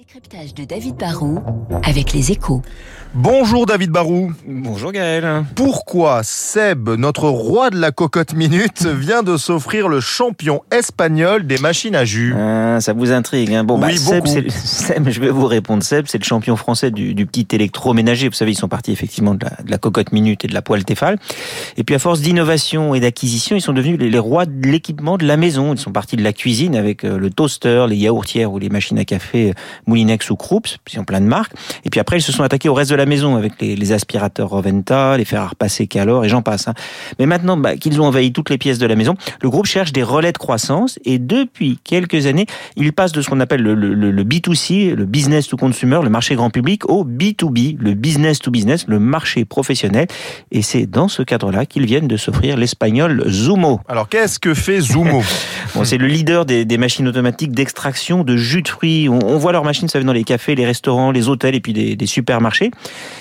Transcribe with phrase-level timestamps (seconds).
[0.00, 1.40] décryptage de David Barrault
[1.82, 2.62] avec les échos.
[3.12, 4.32] Bonjour David Barou.
[4.46, 5.44] Bonjour Gaël.
[5.56, 11.58] Pourquoi Seb, notre roi de la cocotte minute, vient de s'offrir le champion espagnol des
[11.58, 12.32] machines à jus?
[12.38, 14.24] Ah, ça vous intrigue, hein Bon, Oui, bah, Seb,
[15.04, 15.82] le- je vais vous répondre.
[15.82, 18.28] Seb, c'est le champion français du, du petit électroménager.
[18.28, 20.62] Vous savez, ils sont partis effectivement de la, de la cocotte minute et de la
[20.62, 21.18] poêle Tefal.
[21.76, 25.18] Et puis, à force d'innovation et d'acquisition, ils sont devenus les, les rois de l'équipement
[25.18, 25.74] de la maison.
[25.74, 28.98] Ils sont partis de la cuisine avec euh, le toaster, les yaourtières ou les machines
[28.98, 29.52] à café euh,
[29.90, 30.78] Moulinex ou Krups.
[30.92, 31.52] Ils ont plein de marques.
[31.84, 33.92] Et puis après, ils se sont attaqués au reste de la maison avec les, les
[33.92, 36.68] aspirateurs Roventa, les fer à repasser Calor et j'en passe.
[36.68, 36.74] hein.
[37.18, 39.92] Mais maintenant bah, qu'ils ont envahi toutes les pièces de la maison, le groupe cherche
[39.92, 42.46] des relais de croissance et depuis quelques années,
[42.76, 46.00] il passe de ce qu'on appelle le, le- le- le B2C, le business to consumer,
[46.02, 50.06] le marché grand public, au B2B, le business to business, le marché professionnel.
[50.52, 53.80] Et c'est dans ce cadre-là qu'ils viennent de s'offrir l'espagnol Zumo.
[53.88, 55.22] Alors qu'est-ce que fait Zumo?
[55.74, 59.08] Bon, c'est le leader des, des machines automatiques d'extraction de jus de fruits.
[59.08, 61.60] On, on voit leurs machines, ça va dans les cafés, les restaurants, les hôtels et
[61.60, 62.70] puis des, supermarchés.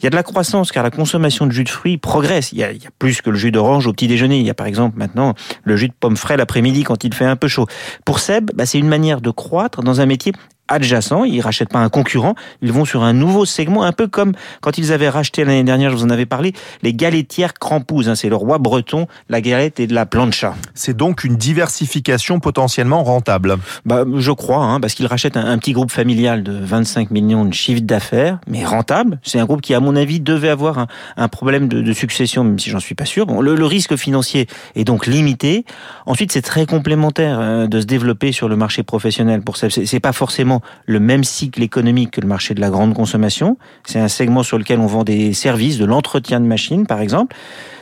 [0.00, 2.52] Il y a de la croissance car la consommation de jus de fruits progresse.
[2.52, 4.38] Il y a, y a plus que le jus d'orange au petit déjeuner.
[4.38, 7.24] Il y a par exemple maintenant le jus de pomme frais l'après-midi quand il fait
[7.24, 7.66] un peu chaud.
[8.04, 10.32] Pour Seb, bah, c'est une manière de croître dans un métier
[10.68, 14.32] adjacent, ils rachètent pas un concurrent, ils vont sur un nouveau segment, un peu comme
[14.60, 18.14] quand ils avaient racheté l'année dernière, je vous en avais parlé, les galettières Crampouze, hein,
[18.14, 20.54] c'est le roi breton, la galette et de la plancha.
[20.74, 23.56] C'est donc une diversification potentiellement rentable.
[23.84, 27.44] Bah, je crois, hein, parce qu'il rachète un, un petit groupe familial de 25 millions
[27.44, 29.18] de chiffre d'affaires, mais rentable.
[29.22, 32.44] C'est un groupe qui, à mon avis, devait avoir un, un problème de, de succession,
[32.44, 33.26] même si j'en suis pas sûr.
[33.26, 35.64] Bon, le, le risque financier est donc limité.
[36.06, 39.42] Ensuite, c'est très complémentaire euh, de se développer sur le marché professionnel.
[39.42, 40.53] Pour ça, c'est pas forcément
[40.86, 43.56] le même cycle économique que le marché de la grande consommation.
[43.86, 47.36] C'est un segment sur lequel on vend des services, de l'entretien de machines, par exemple.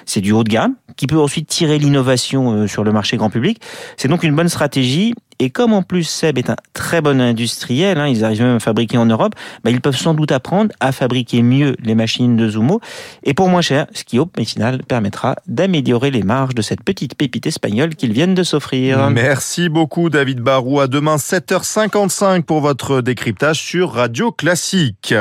[0.04, 3.30] C'est du haut de gamme, qui peut ensuite tirer l'innovation euh, sur le marché grand
[3.30, 3.60] public.
[3.96, 5.14] C'est donc une bonne stratégie.
[5.42, 8.60] Et comme en plus Seb est un très bon industriel, hein, ils arrivent même à
[8.60, 12.48] fabriquer en Europe, bah, ils peuvent sans doute apprendre à fabriquer mieux les machines de
[12.48, 12.80] Zumo.
[13.24, 17.16] Et pour moins cher, ce qui au final permettra d'améliorer les marges de cette petite
[17.16, 19.10] pépite espagnole qu'ils viennent de s'offrir.
[19.10, 20.78] Merci beaucoup David Barou.
[20.78, 25.12] À demain 7h55 pour votre décryptage sur Radio Classique.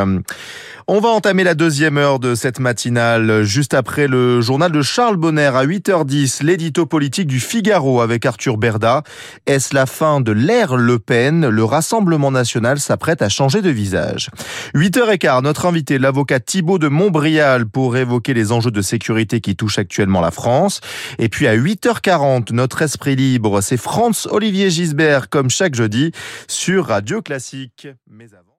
[0.93, 5.15] On va entamer la deuxième heure de cette matinale, juste après le journal de Charles
[5.15, 9.03] Bonner à 8h10, l'édito politique du Figaro avec Arthur Berda.
[9.45, 14.29] Est-ce la fin de l'ère Le Pen Le Rassemblement national s'apprête à changer de visage.
[14.75, 19.79] 8h15, notre invité, l'avocat Thibault de Montbrial, pour évoquer les enjeux de sécurité qui touchent
[19.79, 20.81] actuellement la France.
[21.19, 26.11] Et puis à 8h40, notre esprit libre, c'est Franz Olivier Gisbert, comme chaque jeudi,
[26.47, 27.87] sur Radio Classique.
[28.09, 28.50] Mais avant...